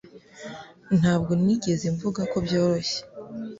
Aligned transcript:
Ntabwo 0.99 1.31
nigeze 1.41 1.85
mvuga 1.95 2.21
ko 2.31 2.37
byoroshye 2.45 2.99